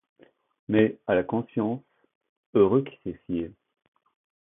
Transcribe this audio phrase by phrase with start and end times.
[0.67, 1.79] Mais à la conscience
[2.55, 3.53] heureux qui s’est fié!